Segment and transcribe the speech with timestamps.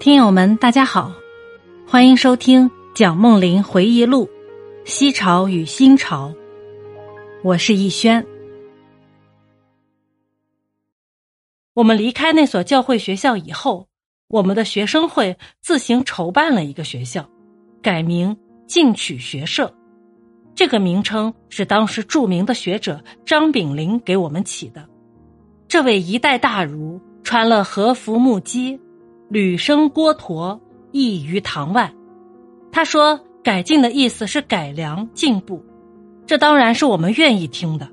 [0.00, 1.12] 听友们，大家好，
[1.86, 4.24] 欢迎收听蒋梦麟回忆录
[4.86, 6.30] 《西朝与新朝》，
[7.44, 8.26] 我是逸轩。
[11.74, 13.88] 我们离开那所教会学校以后，
[14.28, 17.28] 我们的学生会自行筹办了一个学校，
[17.82, 18.34] 改名
[18.66, 19.70] 进取学社。
[20.54, 24.88] 这个名称是当时著名的学者张炳麟给我们起的。
[25.68, 28.80] 这位一代大儒穿了和服木屐。
[29.30, 31.88] 吕生郭驼，异于堂外。
[32.72, 35.64] 他说：“改进的意思是改良进步，
[36.26, 37.88] 这当然是我们愿意听的。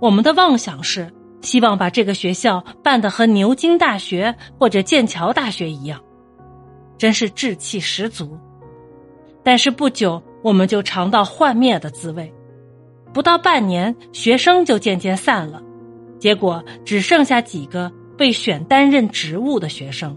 [0.00, 6.00] 我们的妄想是希望把这个学校办得和牛津大学或者剑桥大学一样，
[6.96, 8.38] 真是志气十足。
[9.42, 12.32] 但是不久，我们就尝到幻灭的滋味。
[13.12, 15.60] 不到半年，学生就渐渐散了，
[16.20, 20.16] 结果只剩下几个被选担任职务的学生。”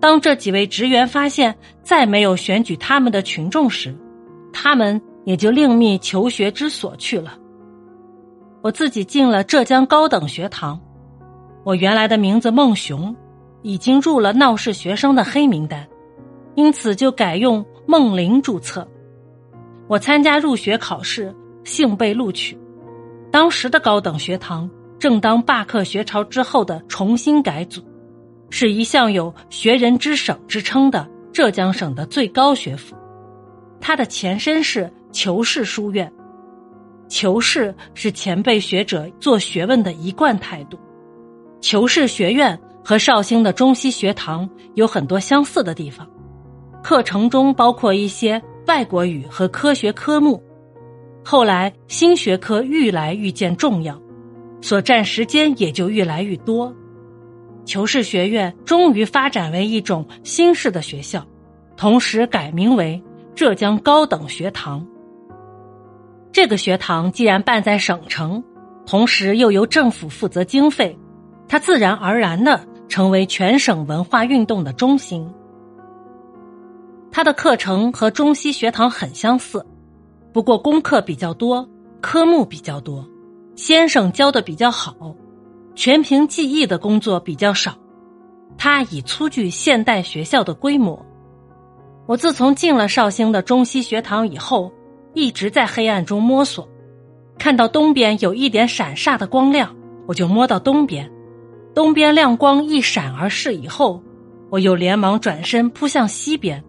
[0.00, 3.94] 当这几位职员发现再没有选举他们的群众时，
[4.52, 7.36] 他们也就另觅求学之所去了。
[8.62, 10.80] 我自己进了浙江高等学堂，
[11.64, 13.14] 我原来的名字孟雄，
[13.62, 15.86] 已经入了闹事学生的黑名单，
[16.54, 18.86] 因此就改用孟玲注册。
[19.88, 22.58] 我参加入学考试，幸被录取。
[23.30, 27.82] 当时的高等学堂正当罢课学潮之后的重新改组。
[28.50, 32.96] 是一向有“学人之省”之称的浙江省的最高学府，
[33.80, 36.10] 它的前身是求是书院。
[37.08, 40.78] 求是是前辈学者做学问的一贯态度。
[41.60, 46.06] 求是学院和绍兴的中西学堂有很多相似的地方，
[46.82, 50.42] 课程中包括一些外国语和科学科目。
[51.24, 54.00] 后来新学科愈来愈见重要，
[54.60, 56.74] 所占时间也就愈来愈多。
[57.68, 61.24] 求是学院终于发展为一种新式的学校，
[61.76, 63.00] 同时改名为
[63.34, 64.84] 浙江高等学堂。
[66.32, 68.42] 这个学堂既然办在省城，
[68.86, 70.98] 同时又由政府负责经费，
[71.46, 72.58] 它自然而然的
[72.88, 75.30] 成为全省文化运动的中心。
[77.12, 79.62] 它的课程和中西学堂很相似，
[80.32, 81.68] 不过功课比较多，
[82.00, 83.06] 科目比较多，
[83.56, 85.14] 先生教的比较好。
[85.78, 87.72] 全凭记忆的工作比较少，
[88.56, 91.06] 它已初具现代学校的规模。
[92.04, 94.72] 我自从进了绍兴的中西学堂以后，
[95.14, 96.68] 一直在黑暗中摸索，
[97.38, 99.72] 看到东边有一点闪煞的光亮，
[100.08, 101.08] 我就摸到东边，
[101.76, 104.02] 东边亮光一闪而逝以后，
[104.50, 106.60] 我又连忙转身扑向西边。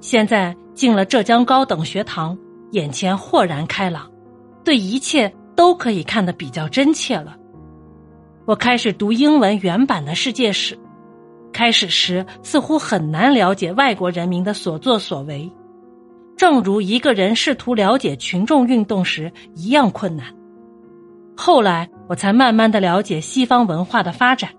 [0.00, 2.36] 现在进了浙江高等学堂，
[2.72, 4.10] 眼前豁然开朗，
[4.64, 7.36] 对一切都可以看得比较真切了。
[8.48, 10.74] 我开始读英文原版的世界史，
[11.52, 15.52] 开始时似乎很难了解外国人民的所作所为，
[16.34, 20.34] 正如一个人试图了解群众运动时一样困难。
[21.36, 24.50] 后来我才慢慢的了解西方文化的发展，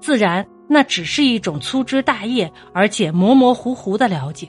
[0.00, 4.48] 自然那只是一种粗枝大叶而且模模糊糊的了解，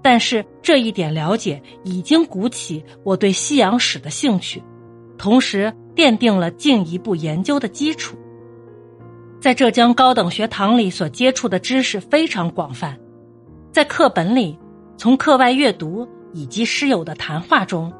[0.00, 4.62] 但是这一点了解已经鼓起我对西洋史的兴趣，
[5.18, 5.70] 同时。
[5.96, 8.16] 奠定了进一步研究的基础。
[9.40, 12.96] 在浙江高等学堂里所接触的知识非常广泛，
[13.72, 14.58] 在课本里、
[14.96, 17.92] 从课外阅读以及师友的谈话中，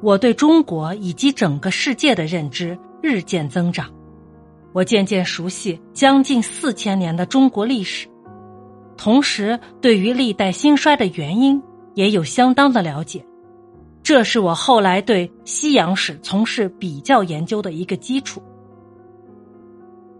[0.00, 3.90] 我对中国以及整个世界的认知日渐增长。
[4.72, 8.08] 我渐渐熟悉将近四千年的中国历史，
[8.96, 11.62] 同时对于历代兴衰的原因
[11.94, 13.24] 也有相当的了解。
[14.04, 18.42] 这是我后来对西洋史从事比较研究的一个基础。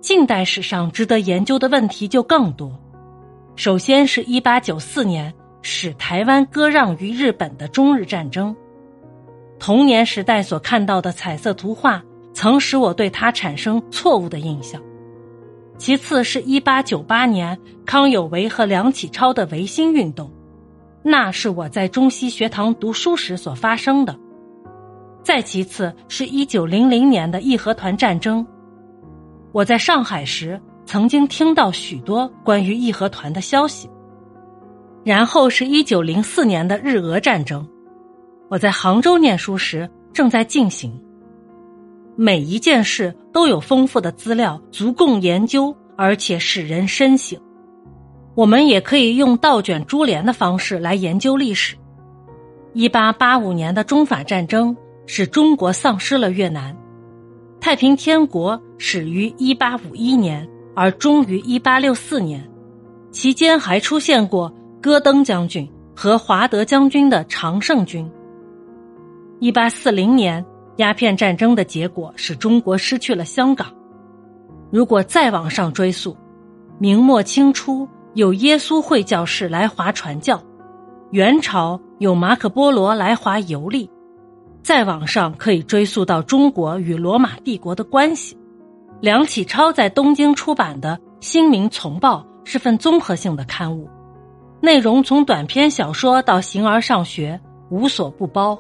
[0.01, 2.73] 近代史上值得研究的问题就更多。
[3.57, 8.57] 首先是一八九四年使台湾割让于日本的中日战争，
[9.59, 12.03] 童年时代所看到的彩色图画
[12.33, 14.81] 曾使我对它产生错误的印象。
[15.77, 20.33] 其次是一八九八年康有为和梁启超的维新运动。
[21.07, 24.19] 那是我在中西学堂读书时所发生的。
[25.23, 28.45] 再其次是一九零零年的义和团战争，
[29.53, 33.89] 我在上海时曾经听到许多关于义和团的消息。
[35.05, 37.69] 然后是一九零四年的日俄战争，
[38.49, 40.99] 我在杭州念书时正在进行。
[42.17, 47.39] 每一件事都有丰富的资料，足供研究，而且使人深省。
[48.35, 51.77] 我们也可以用倒卷珠帘的方式来研究历史。
[52.73, 54.77] 一八八五年的中法战争
[55.07, 56.77] 使中国丧失了越南，
[57.61, 62.45] 太平天国始于一八五一年而终于一八六四年，
[63.13, 64.53] 期间还出现过
[64.83, 68.11] 戈登将军和华德将军的常胜军。
[69.39, 70.45] 一八四零年，
[70.79, 73.69] 鸦片战争的结果使中国失去了香港。
[74.73, 76.17] 如果再往上追溯，
[76.81, 80.43] 明末清初有耶稣会教士来华传教，
[81.11, 83.91] 元朝有马可波罗来华游历，
[84.63, 88.39] 再往上可以追溯到中国与罗马帝国的关系。
[89.01, 92.27] 梁启超在东京出版的《新民丛报》。
[92.47, 93.89] 是份综合性的刊物，
[94.61, 97.41] 内容从短篇小说到形而上学
[97.71, 98.59] 无所不包，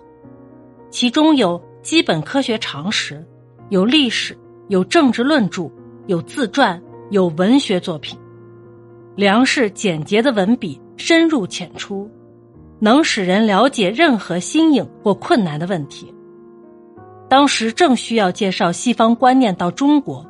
[0.88, 3.22] 其中有基本科学常识，
[3.68, 4.34] 有历史，
[4.68, 5.70] 有政治论著，
[6.06, 8.18] 有自传，有文学作品。
[9.16, 12.10] 梁氏简洁的文笔深入浅出，
[12.80, 16.12] 能使人了解任何新颖或困难的问题。
[17.28, 20.24] 当时正需要介绍西方观念到中国，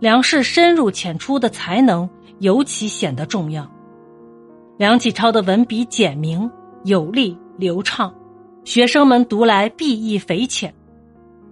[0.00, 2.08] 梁氏深入浅出的才能。
[2.38, 3.70] 尤其显得重要。
[4.76, 6.50] 梁启超的文笔简明
[6.82, 8.12] 有力流畅，
[8.64, 10.74] 学生们读来裨益匪浅。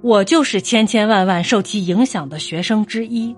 [0.02, 3.36] 我就是千千万万受其影响的学生之一。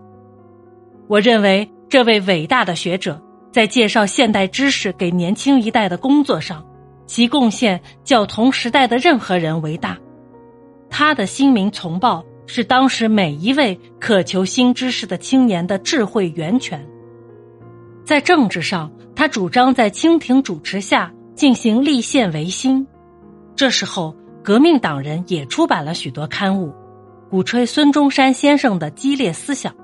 [1.09, 3.21] 我认为这位伟大的学者
[3.53, 6.65] 在介绍现代知识给年轻一代的工作上，
[7.07, 9.99] 其贡献较同时代的任何人为大。
[10.89, 16.83] 他的新民丛报是当时每一位渴求新知识的青年的智慧源泉。
[18.07, 22.87] 在政治上，他主张在清廷主持下进行立宪维新。
[23.55, 26.73] 这时候，革命党人也出版了许多刊物，
[27.29, 29.75] 鼓吹孙中山先生的激烈思想。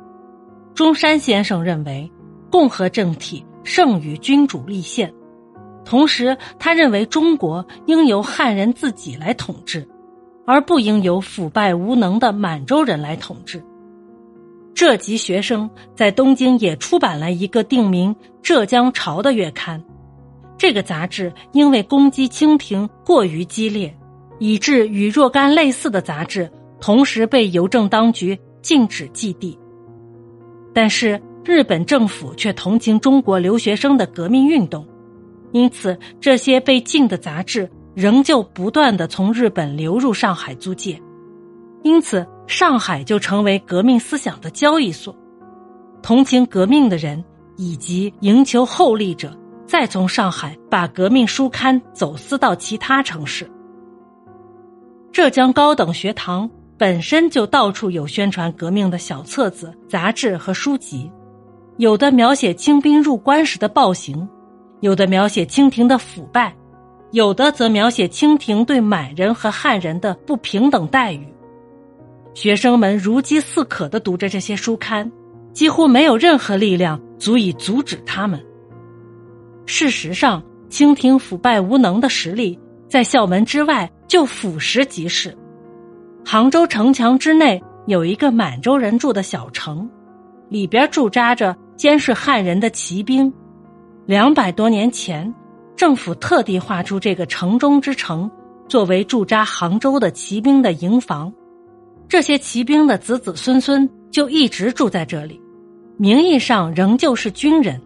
[0.79, 2.09] 中山先生认为，
[2.53, 5.13] 共和政体胜于君主立宪，
[5.85, 9.85] 同时他认为中国应由汉人自己来统治，
[10.47, 13.61] 而不应由腐败无能的满洲人来统治。
[14.73, 19.83] 浙籍学生在东京也出版了一个定名《浙江潮》的月刊，
[20.57, 23.93] 这个杂志因为攻击清廷过于激烈，
[24.39, 26.49] 以致与若干类似的杂志
[26.81, 29.59] 同时被邮政当局禁止寄递。
[30.81, 34.87] 但是日本政府却同情中国留学生的革命运动，
[35.51, 40.97] 因此这些被禁的杂志仍旧不断的从日本流入上海租界。
[41.83, 45.13] 因此，上海就成为革命思想的交易所。
[46.01, 47.25] 同情革命的人
[47.57, 49.37] 以及营求厚利者，
[49.67, 53.51] 再从上海把革命书刊走私到其他城市。
[55.11, 56.49] 浙江高等学堂
[56.79, 61.11] 本身就到处有宣传革命的小册子、杂志和书籍，
[61.77, 64.27] 有的描写清兵入关时的暴行，
[64.81, 66.55] 有的描写清廷的腐败，
[67.11, 71.27] 有的则描写清廷对满人和汉人的不平等待遇。
[72.33, 75.11] 学生们如饥似渴的读着这些书刊，
[75.53, 78.41] 几乎没有任何力量足以阻止他们。
[79.67, 82.57] 事实上，清廷腐败无能的实力
[82.89, 85.37] 在校门之外就俯拾即是。
[86.31, 89.89] 杭州城墙之内有一个满洲人住的小城，
[90.51, 93.33] 里边驻扎着监视汉人的骑兵。
[94.05, 95.35] 两百多年前，
[95.75, 98.31] 政府特地划出这个城中之城，
[98.69, 101.33] 作为驻扎杭州的骑兵的营房。
[102.07, 105.41] 这些骑兵的子子孙孙就一直住在这里，
[105.97, 107.81] 名义上仍旧是军人。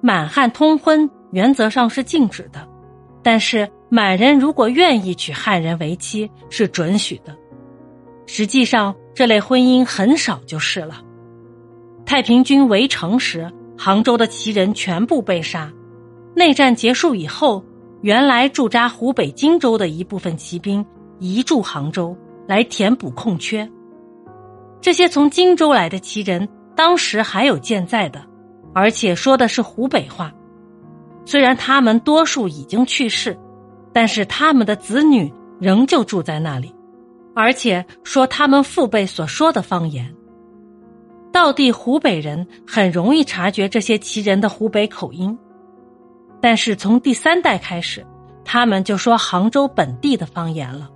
[0.00, 2.66] 满汉通婚原则上是禁止的，
[3.22, 7.36] 但是满人如果愿意娶汉人为妻是准许的。
[8.26, 11.02] 实际上，这类婚姻很少就是了。
[12.04, 15.72] 太平军围城时，杭州的旗人全部被杀。
[16.34, 17.64] 内战结束以后，
[18.02, 20.84] 原来驻扎湖北荆州的一部分骑兵
[21.18, 22.16] 移驻杭州。
[22.48, 23.68] 来填补空缺。
[24.80, 28.24] 这些从荆州来的旗人，当时还有健在的，
[28.72, 30.32] 而且说的是湖北话。
[31.24, 33.36] 虽然他们多数已经去世，
[33.96, 36.70] 但是他们的子女仍旧住在那里，
[37.34, 40.14] 而且说他们父辈所说的方言。
[41.32, 45.38] 道地湖北人很容易察觉这些旗人的湖北口音，
[46.42, 48.04] 但是从第三代开始，
[48.44, 50.90] 他们就说杭州本地的方言了。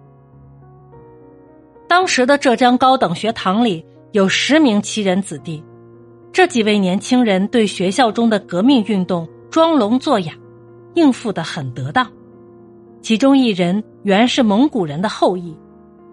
[1.88, 5.64] 当时的浙江高等学堂里有十名旗人子弟，
[6.34, 10.34] 这几位年轻人对学校中的革命运动装聋作哑，
[10.92, 12.06] 应付的很得当。
[13.02, 15.56] 其中一人原是蒙古人的后裔，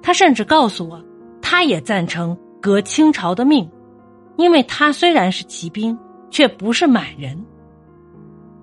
[0.02, 1.04] 他甚至告诉我，
[1.42, 3.70] 他也赞成革清朝的命，
[4.38, 5.98] 因为他虽然是骑兵，
[6.30, 7.44] 却不是满人。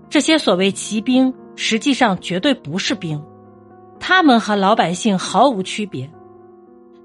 [0.09, 3.23] 这些所谓骑兵实际上绝对不是兵，
[3.99, 6.11] 他们和老百姓毫无区别。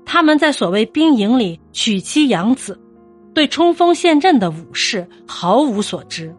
[0.05, 2.79] 他们在所谓兵营里娶妻养子，
[3.33, 6.35] 对冲锋陷阵的武士毫无所知。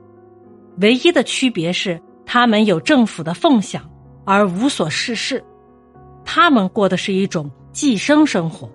[0.78, 3.89] 唯一的区别是，他们有政府的奉享
[4.24, 5.42] 而无所事事，
[6.24, 8.70] 他们过的是一种寄生生活，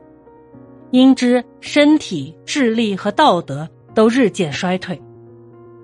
[0.92, 5.02] 因之身体、智力和道德都日渐衰退。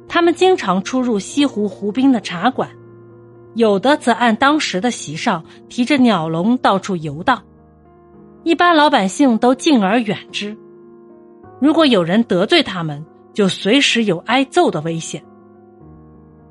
[0.08, 2.70] 他们经常出入西湖湖滨的茶馆，
[3.56, 7.41] 有的则按当时的习上提着鸟笼到处游荡，
[8.44, 10.58] 一般老百姓都敬而远之。
[11.62, 15.24] 如果有人得罪他们，就随时有挨揍的危险。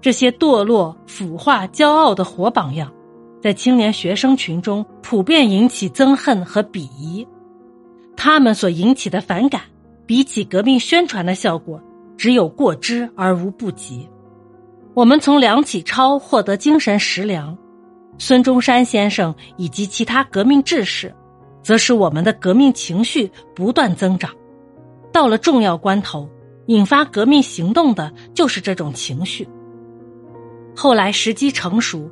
[0.01, 2.91] 这些堕落、腐化、骄傲的活榜样，
[3.43, 7.27] 在青年学生群中普遍引起憎恨和鄙夷。
[8.17, 9.63] 他们所引起的反感，
[10.05, 11.81] 比起革命宣传的效果，
[12.19, 14.07] 只有过之而无不及。
[14.93, 17.57] 我们从梁启超获得精神食粮，
[18.19, 21.15] 孙中山先生以及其他革命志士，
[21.63, 24.31] 则使我们的革命情绪不断增长。
[25.13, 26.29] 到了重要关头，
[26.67, 29.49] 引发革命行动的就是这种情绪。
[30.77, 32.11] 后来时机成熟，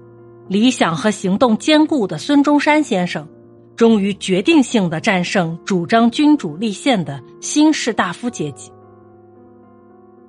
[0.49, 3.29] 理想和行动兼顾的孙中山先生，
[3.77, 8.73] 终于决定性的战胜主张君主立宪的新士大夫阶级。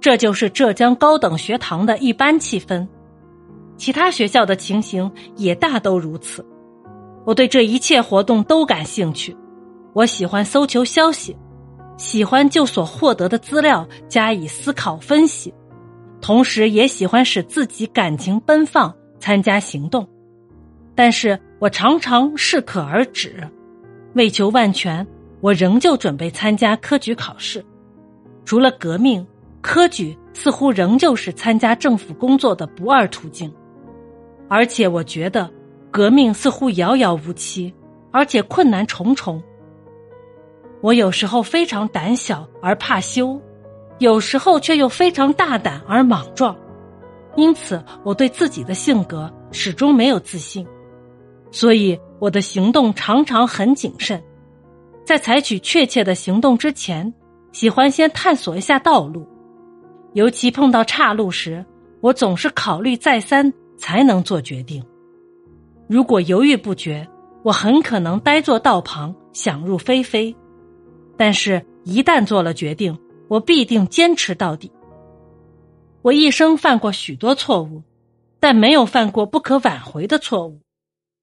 [0.01, 2.87] 这就是浙江高等学堂的一般气氛，
[3.77, 6.45] 其他学校的情形也大都如此。
[7.25, 9.35] 我对这一切活动都感兴趣，
[9.93, 11.35] 我喜欢搜求消息，
[11.97, 15.53] 喜欢就所获得的资料加以思考分析。
[16.21, 20.07] 同时也喜欢使自己感情奔放，参加行动，
[20.95, 23.35] 但是我常常适可而止。
[24.13, 25.05] 为求万全，
[25.41, 27.63] 我仍旧准备参加科举考试。
[28.45, 29.25] 除了革命，
[29.61, 33.53] 科举似乎仍旧是参加政府工作的不二途径。
[34.47, 35.49] 而且我觉得，
[35.91, 37.71] 革命似乎遥遥无期，
[38.11, 39.41] 而且困难重重。
[40.81, 43.39] 我有时候非常胆小而怕羞。
[43.99, 46.55] 有时候却又非常大胆而莽撞，
[47.35, 50.65] 因此我对自己的性格始终没有自信，
[51.51, 54.21] 所以我的行动常常很谨慎，
[55.05, 57.13] 在采取确切的行动之前，
[57.51, 59.27] 喜欢先探索一下道路，
[60.13, 61.65] 尤其碰到岔路时，
[62.01, 64.83] 我总是考虑再三才能做决定。
[65.87, 67.07] 如果犹豫不决，
[67.43, 70.35] 我很可能呆坐道旁想入非非，
[71.15, 72.97] 但是一旦做了决定。
[73.29, 74.71] 我必定坚持到底。
[76.09, 77.83] 我一生犯过许多错误，
[78.39, 80.59] 但没有犯过不可挽回的错误，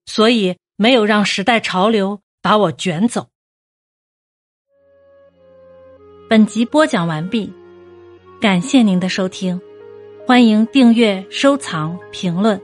[0.04, 3.26] 所以没有让时代潮流把我卷走。
[6.30, 7.52] 本集播讲完毕，
[8.40, 9.60] 感谢您的收听，
[10.24, 12.60] 欢迎订阅、收藏、评论。